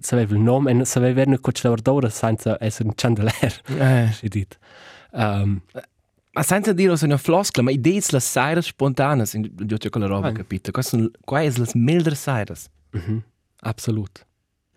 [0.00, 4.10] Sapeva il nome e vedere come ci lavorava senza essere un chandelier, Eh.
[4.12, 4.58] si dit.
[5.12, 5.60] Um,
[6.36, 10.06] Ma senza dire se una floscola, ma idee le sairas spontanas, in io c'ho quella
[10.08, 10.32] roba, Ah.
[10.32, 10.72] capito?
[10.72, 12.68] Queste sono, qua è le mildere sairas.
[12.90, 13.22] mhm,
[13.60, 14.26] absolut,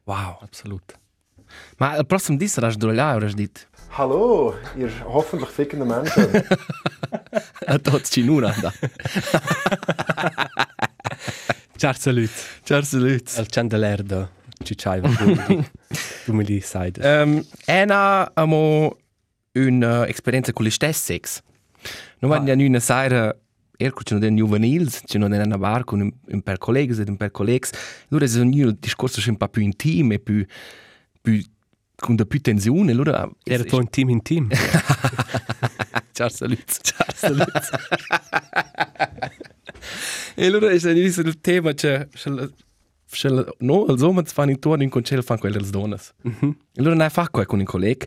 [0.04, 0.38] Wow.
[0.42, 0.94] absolut.
[1.78, 3.68] Ma al prossimo dis saras drollà, ora dit.
[3.98, 6.30] Hallo, ihr hoffentlich fickende Menschen.
[7.68, 8.72] A tots ci nuna da.
[11.78, 12.30] Ciao salut.
[12.64, 13.34] Ciao salut.
[13.38, 14.30] Al chandelier da
[14.64, 15.02] Cicciai,
[16.26, 16.92] tu mi li sai.
[16.92, 17.24] das.
[17.26, 18.98] Um, Ena amo
[19.54, 21.42] un'esperienza con gli stessi sex.
[22.20, 22.40] Non Ah.
[22.40, 23.36] va in una sera
[23.80, 27.00] Erco ci non den juvenils, ci non den una bar con un, un per colleghi
[27.00, 27.70] ed un per.
[28.10, 30.44] Allora è un il discorso un po' più intimo e più,
[31.22, 31.40] più
[31.96, 32.92] con da più tensione.
[32.92, 34.48] Allora Era tu un team in team.
[36.12, 36.66] Ciao salut.
[36.82, 37.52] Ciao salut.
[40.36, 42.08] e allora è stato il tema, cioè,
[43.10, 46.14] Scel, no, als homens fanno intorno in concel fanno quelle als donas.
[46.28, 46.52] Mm -hmm.
[46.74, 48.06] E allora ne fa con un collega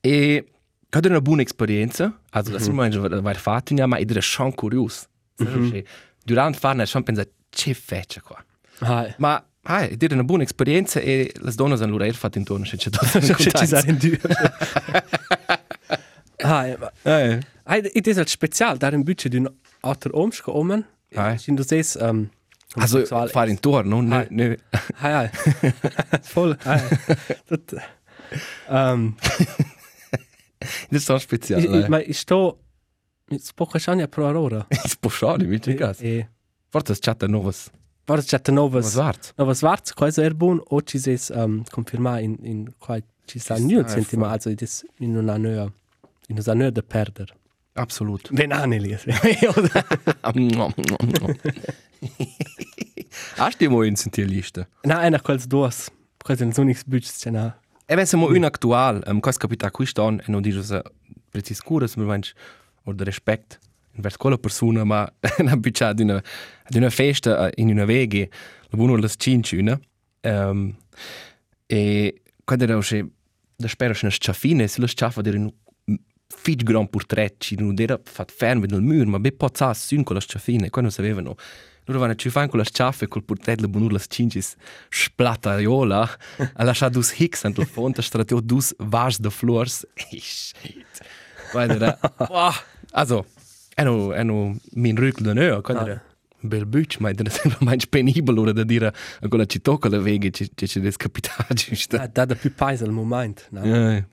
[0.00, 0.44] e
[0.88, 3.20] che una buona esperienza, also das mm -hmm.
[3.22, 5.06] vai fatto, ma è schon curios.
[5.42, 5.84] Mm -hmm.
[6.24, 8.44] Durante farne schon pensa che fece qua.
[8.80, 9.14] Hai.
[9.18, 12.90] Ma hai, è una buona esperienza e le donne hanno loro fatto intorno, c'è c'è
[12.90, 14.20] Ci ci in due.
[16.42, 16.76] Hai,
[17.64, 19.48] Hai, it is als spezial, da ein Budget d'un
[19.82, 20.86] alter Omsch gekommen.
[21.14, 21.38] Hai.
[21.38, 22.30] Sind du ses ähm
[22.76, 24.26] also sexual- fare intorno, ne, Hai.
[24.30, 24.56] ne.
[25.00, 25.30] Hai, hai.
[26.34, 26.56] Voll.
[26.64, 26.80] Hai.
[27.48, 27.74] Dat
[28.68, 29.16] ähm
[30.90, 31.58] Das ist so speziell.
[31.60, 32.58] ich, ich, Ich, ma ich sto
[33.30, 34.66] Jetzt poco Shania pro Aurora.
[34.84, 36.00] ich pushare, mi c'è gas.
[36.00, 36.28] E
[36.68, 37.70] Forse c'è novas.
[38.06, 38.84] war c'è novas.
[38.84, 39.32] Was wart?
[39.38, 43.56] Novas Warts, quasi er bun, o ci ses ähm conferma in in quai ci sa
[43.56, 45.72] Ci nu sta, sentima also das in una nöa
[46.28, 47.28] in una nöa de perder.
[47.74, 48.28] Absolut.
[48.32, 48.96] Ven aneli.
[53.36, 54.66] Hast du mal in die Liste?
[54.84, 55.90] Na, einer quals dos.
[56.22, 57.30] Quasi in so nichts Budgets c'è
[57.86, 60.80] E ben siamo un actual, um, cosa capita qui stan e non dico se
[61.32, 62.34] precis curas, ma mens
[62.84, 63.58] o de respect
[63.96, 66.22] vers quella persona, ma na bicia di una
[66.68, 68.30] di una festa eh, in una veghe,
[68.68, 69.80] la buono las cinci una.
[70.22, 70.76] Um,
[71.66, 73.08] e quando era usce
[73.56, 75.52] da spero che sciafine, se la sciafa di
[76.40, 80.14] fitch gran portrait, ci non era fat fermo nel mur, ma be pozza sun con
[80.14, 81.36] la sciafine, quando sapevano
[81.84, 84.54] Loro vanno ci fanno con la sciaffa e col portello buono las cincis
[84.90, 86.18] splattaiola,
[86.54, 89.84] a lasciare dus hicks ant la fonte, strateo dus vas de flors.
[89.96, 91.00] Shit.
[91.50, 91.98] Guarda,
[92.28, 92.52] wow.
[92.92, 93.26] Also,
[93.74, 96.02] eno, eno min rückel da neo, quando era
[96.42, 99.88] un bel buc, ma era sempre mai penibile ora da dire a quella ci tocca
[99.88, 101.96] la vega, ci ci descapitare, giusto?
[101.96, 103.64] Da da da più paese al moment, no?
[103.64, 104.06] Ja.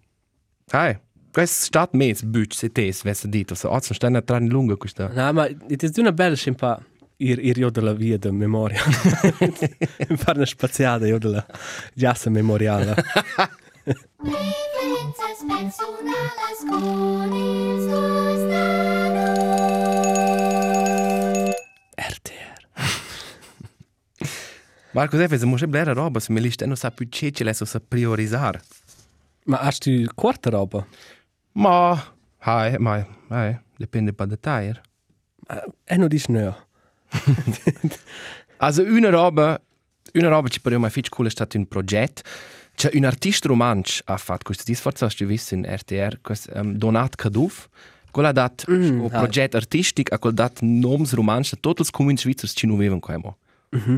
[0.70, 1.00] Hai,
[1.38, 5.08] questo stat mes buc, se tes, vesse dito, so oggi stanno tra in lunga questa.
[5.14, 6.82] No, ma it is una bella scimpa
[7.18, 8.82] ir ir io della via de memoria.
[10.46, 11.46] Spaziata io della
[11.94, 12.96] giassa memoriale.
[13.86, 19.54] Princess Pensuna las conis dos nanos.
[22.16, 22.58] RTR.
[24.94, 27.66] Marco Zefes, mo še blera roba, se me lište eno sa più cece, le so
[27.66, 28.60] sa priorizar.
[29.46, 30.88] Ma hast du quarta roba?
[31.58, 31.98] Ma,
[32.40, 34.80] hai, ma, hai, dipende pa dettaglier.
[35.86, 36.56] E non dici no.
[38.60, 39.60] Also una roba,
[40.14, 42.22] una roba ci pare mai fitch cool è stato un progetto.
[42.76, 46.74] C'è un artista romansch ha fatto questo disforzo, hast du visto in RTR, questo um,
[46.74, 47.68] Donat Kaduf.
[48.12, 49.20] Quella ha dato Mm, un hai.
[49.20, 53.00] progetto artistico, ha quel dato noms romansch, da tutti i comuni svizzeri ci non avevano
[53.00, 53.38] quemo.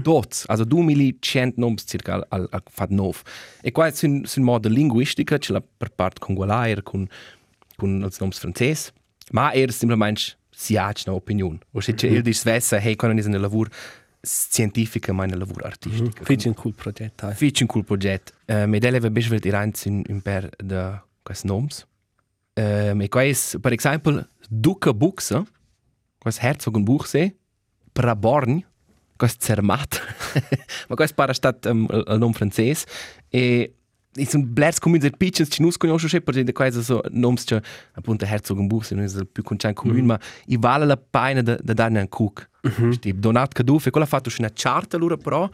[0.02, 3.22] Tots, also 2100 noms circa al, al, al fat nov.
[3.62, 7.08] E qua è un, un modo linguistica, ce l'ha per parte con Gualair, con,
[7.80, 8.92] con els noms francesi,
[9.32, 11.60] ma era semplicemente si ha una opinione.
[11.72, 13.70] O se c'è il di svessa, hey, quando è un lavoro
[14.22, 16.26] scientifico, ma un lavoro artistico.
[16.26, 17.28] Fitch un cool progetto.
[17.28, 17.34] hai.
[17.34, 18.34] Fitch un cool progetto.
[18.46, 21.88] Uh, mi deve avere bisogno di reinz in, in per de questi noms.
[22.56, 25.46] Um, e qua è, per esempio, Duca Buxa,
[26.18, 27.38] questo Herzog und Buchsee,
[27.94, 28.62] Braborn,
[29.16, 30.02] questo Zermatt,
[30.90, 32.86] ma questo pare stato um, il nome francese,
[33.30, 33.76] e
[34.20, 37.62] e sono blers comuni del piccolo, ci non conosco, perché questo sono nomi che
[37.94, 41.58] appunto Herzog und Buchsee non è più conosciuto comune, ma i vale la pena di
[41.62, 42.50] dare un cook.
[42.92, 45.50] Stip, Donat Kaduf, e quello ha fatto una charta loro però,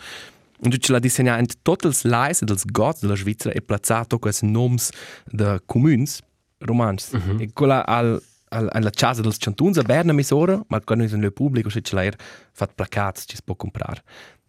[0.60, 4.46] Und tu l'ha disegnato in tutte le slice dels gods della Svizzera e plazato questi
[4.46, 4.78] nomi
[5.26, 6.22] de communs
[6.60, 7.12] romans.
[7.14, 7.42] Mm -hmm.
[7.42, 11.34] E quella al, al, alla casa dels cantuns a Berna misora, ma quando è nel
[11.34, 12.10] pubblico se ce l'ha
[12.52, 14.02] fatto placats ci si può comprare.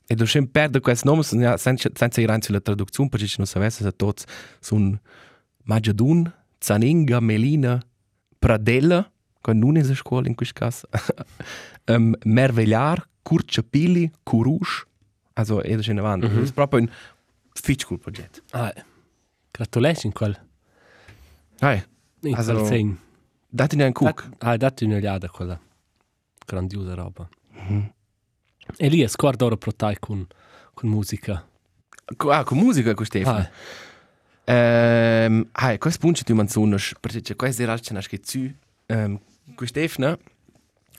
[0.09, 3.91] E tu sempre perde questi nomi senza, senza ir sulla traduzione perché non sapesse se
[3.97, 4.25] tutti
[4.61, 4.99] sono
[5.65, 7.83] Maggiadun, Zaninga, Melina,
[8.39, 10.89] Pradella, che non è la scuola in questo caso,
[11.87, 14.87] um, Mervegliar, Curciapilli, Curush,
[15.35, 16.29] also è in avanti.
[16.29, 16.49] Mm -hmm.
[16.49, 16.89] È proprio un
[17.53, 18.43] fitch cool progetto.
[18.51, 18.73] Ah,
[19.51, 20.39] Gratulation quel.
[21.61, 21.83] Hai,
[22.21, 22.97] In Also- quel segno.
[23.49, 24.29] dati un cook.
[24.39, 25.59] Ah, datti un'oliata quella.
[26.47, 27.29] Grandiosa roba.
[27.53, 27.95] E lì
[28.77, 30.27] è scorda ora pro tai con,
[30.75, 31.47] con musica.
[32.29, 33.39] Ah, con musica con Stefano.
[33.39, 33.51] Ah,
[34.49, 38.49] Ehm, hai, questo punto tu manzonas, perché questo era c'è nasce zu.
[38.87, 39.19] Ehm,
[39.55, 40.19] con Stefano,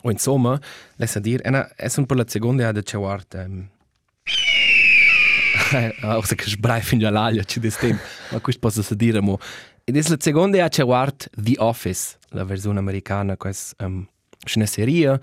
[0.01, 0.59] o insomma,
[0.95, 3.33] lascia dire, è una, è un po' la seconda da c'è guard.
[3.33, 3.69] Ehm,
[6.01, 7.97] Ah, se che sbrai fin già l'aglia, ci destem,
[8.31, 9.37] ma questo posso dire, mo.
[9.83, 14.07] Ed è la seconda c'è guard The Office, la versione americana, questa um,
[14.55, 15.19] una serie,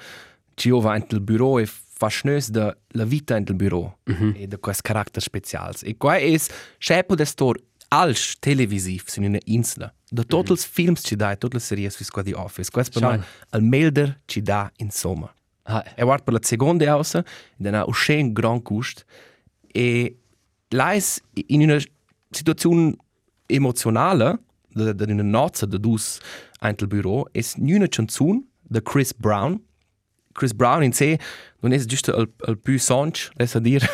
[0.54, 1.68] ci va in il bureau e
[2.04, 4.42] fa schnös de la vita in il bureau mm -hmm.
[4.42, 5.82] e de quest carattere specials.
[5.82, 6.36] E qua è
[6.78, 9.92] scepo de stor als televisiv in una insula.
[10.10, 10.72] Da tutti mm -hmm.
[10.72, 12.70] films ci dà, tutte le serie su qua The Office.
[12.70, 13.18] Questo per Schau.
[13.18, 15.32] me al melder ci dà insomma.
[15.62, 17.24] ah, E guarda per la seconda ausa,
[17.56, 19.04] dan ha uscì un gran gust
[19.76, 20.18] E
[20.68, 21.80] lais in una
[22.30, 22.94] situazione
[23.46, 24.38] emozionale,
[24.74, 26.20] da, da una nozza da dus
[26.60, 29.60] ein il bureau, es una canzone da Chris Brown.
[30.34, 31.18] Chris Brown in sé
[31.60, 33.86] non è giusto il, il più sonch, lascia dire.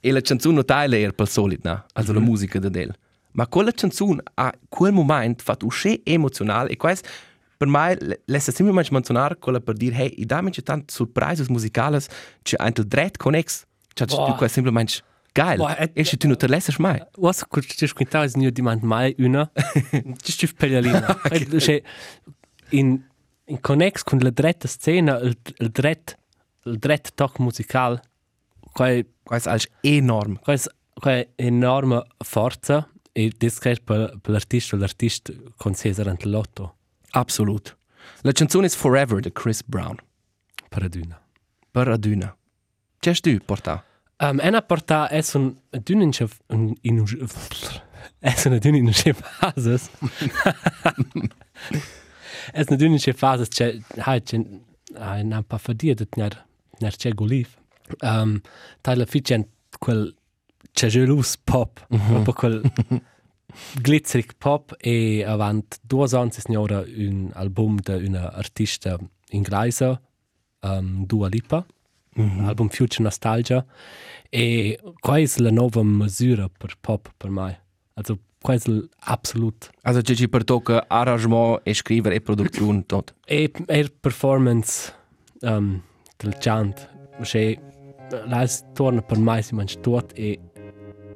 [0.00, 1.84] e la canzone non taglia er per solid, no?
[1.94, 2.92] also la musica da del.
[3.32, 7.08] Ma quella canzone a quel momento fatto uscire emozionale e questo
[7.56, 7.96] per me
[8.26, 11.98] lascia semplicemente menzionare quella per dire hey, i dammi c'è tanto sorprese musicali
[12.42, 13.64] c'è ein il dret connex.
[13.94, 14.26] Cioè, Boah.
[14.26, 15.02] tu questo semplicemente
[15.32, 15.56] geil.
[15.56, 17.00] Boah, et- e se tu non te lascias mai.
[17.16, 19.50] Was kurz ti squintava is new demand mai una.
[20.22, 21.20] Ti stif peglialina.
[21.58, 21.82] Cioè
[22.70, 23.02] in
[23.46, 26.18] in connex con la dretta scena il il dret
[26.64, 28.00] il dret toc musical
[28.72, 30.38] quai Questo è enorme.
[30.40, 30.58] quai
[30.94, 36.76] quai enorme forza e discret per per l'artista l'artista con Cesar Antelotto
[37.16, 37.76] Absolut.
[38.22, 39.96] La canzone è Forever di Chris Brown.
[40.68, 41.20] per aduna.
[41.70, 42.36] Per aduna.
[42.98, 43.84] C'è tu porta?
[44.18, 46.10] Um, ena porta es un dünnen
[46.48, 47.04] in in
[48.20, 49.90] es una dünnen in fases.
[52.52, 54.44] es dünnen in fases che ha che
[54.96, 56.44] ha na pa fadia det ner
[56.80, 57.56] ner che golif.
[58.02, 58.42] Um,
[58.82, 59.46] tala ficen
[59.78, 60.14] quel
[60.72, 62.62] che gelus pop, proprio quel
[63.80, 68.98] glitzerig pop e avant due anni signora un album de una artista
[69.30, 70.00] inglese
[70.62, 71.64] um, Dua Lipa
[72.18, 72.46] mm-hmm.
[72.46, 73.64] album Future Nostalgia
[74.28, 77.62] e qua è la nuova misura per pop per me
[77.94, 78.58] also qua è
[79.06, 83.14] absolut Also c'è ci per tocca arrangement e scrivere e produzione tot.
[83.24, 84.92] e er performance
[85.40, 85.80] um,
[86.18, 86.88] del chant
[87.22, 87.58] che
[88.26, 90.38] la torna per me si mangia tot e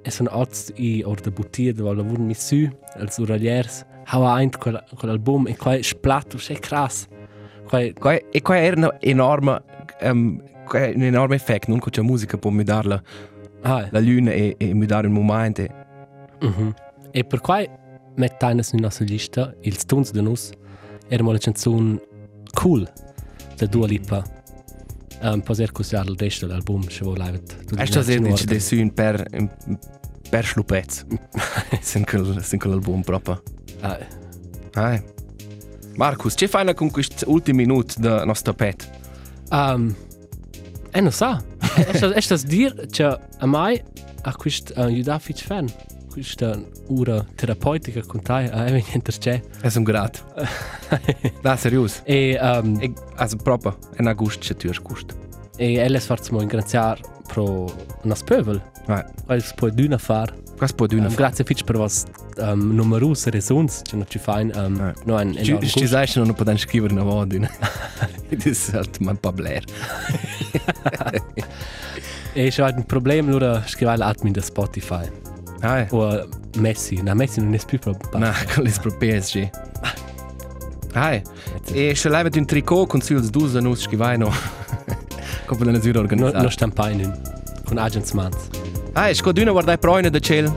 [0.01, 4.51] e sono oz i or de butia de vola vurmi su als uraliers hava ein
[4.51, 7.07] quel quell'album e qua è splatto che krass
[7.67, 9.63] qua è Qua e è un enorme
[10.01, 13.03] um, un enorme effetto, non c'è musica può mudarla
[13.63, 15.63] ah, la luna e, e mudare un momento.
[15.63, 15.71] E...
[16.41, 16.75] Mhm.
[17.11, 17.69] E per quai
[18.17, 20.51] mettainas in nostra lista il stunz de nus
[21.09, 22.01] era la canzone
[22.55, 22.91] cool
[23.57, 24.23] da Dua Lipa
[25.23, 27.43] um, poser considerare il resto dell'album se vuoi live
[27.77, 29.25] È se dice sun per
[30.29, 31.07] per schlupez.
[31.81, 33.43] Sin quel sin quell'album proprio.
[33.81, 33.99] Ah,
[34.75, 35.03] Ai.
[35.97, 38.89] Marcus, c'è fai con questo ultimo minuto da nostro pet?
[39.51, 39.95] um,
[40.91, 41.43] e non sa
[41.75, 43.83] è sta- è sta dir che a mai
[44.23, 45.67] a quist uh, aiuta fitch fan
[46.21, 46.59] questa
[46.89, 50.21] ora terapeutica con te a uh, niente c'è È un grato.
[51.43, 52.01] Da, serios.
[52.05, 55.15] e um, E, also proprio, è una gust c'è tu gust.
[55.57, 57.67] e elles farts mo ingraziar pro
[58.05, 59.05] nas pövel Vai.
[59.27, 62.05] weil es d'una far Questo può dire Um, grazie fitch per was
[62.39, 64.95] um, numerose resons che non ci fain um, Eh.
[65.05, 65.93] no ein Ci, enorm ci gust.
[65.93, 67.37] sai che non puoi scrivere una volta.
[68.29, 69.63] Das ist halt mein Pabler.
[72.35, 75.07] e c'è un problem lura scrivere l'admin da Spotify
[75.61, 75.87] Ai.
[75.91, 76.29] o
[76.59, 79.51] Messi na Messi non è più probabile Na, quello è per PSG.
[80.95, 81.23] Ai.
[81.73, 84.33] E se lei un tricot con sils dus a nus scrivaino.
[85.47, 86.51] Come una zura no, no organizzata.
[86.51, 87.21] stampainen
[87.65, 88.49] con Agents Mans
[88.95, 90.51] Ai, sco d'una guardai proine da ciel.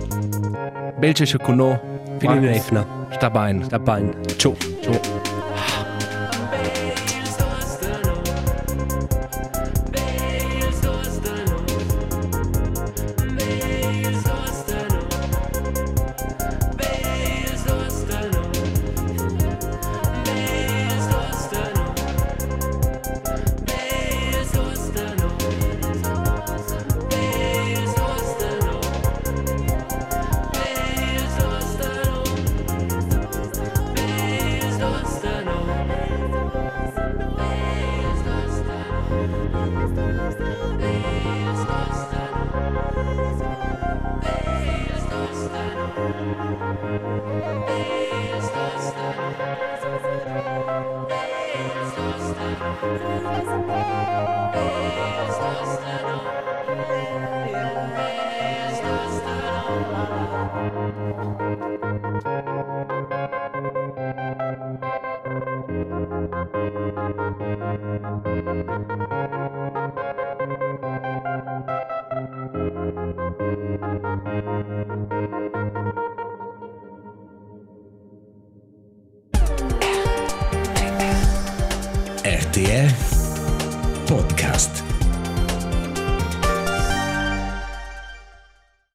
[0.98, 1.80] Belce se con no.
[2.18, 3.64] Fini in Efna Sta bene.
[3.66, 5.21] Stampain Ciao Ciao.